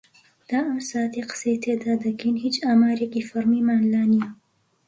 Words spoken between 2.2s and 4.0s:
هیچ ئامارێکی فەرمیمان